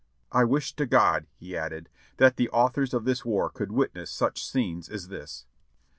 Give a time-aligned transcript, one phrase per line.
[0.31, 4.43] "I wish to God," he added, "that the authors of this war could witness such
[4.43, 5.45] scenes as this!"